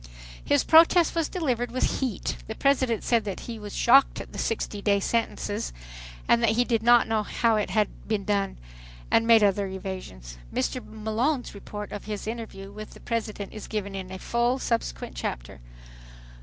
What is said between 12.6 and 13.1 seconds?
with the